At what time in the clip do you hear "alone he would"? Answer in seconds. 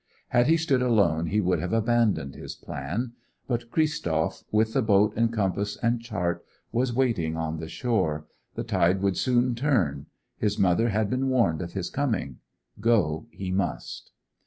0.81-1.59